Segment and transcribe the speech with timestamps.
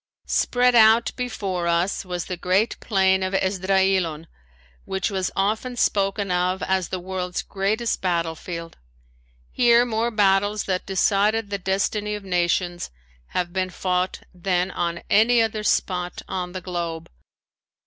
[0.25, 4.25] Spread out before us was the great Plain of Esdraelon,
[4.83, 8.77] which was often spoken of as the world's greatest battlefield.
[9.51, 12.89] Here more battles that decided the destiny of nations
[13.37, 17.07] have been fought than on any other spot on the globe.